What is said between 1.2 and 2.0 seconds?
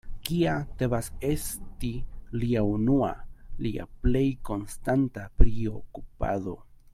esti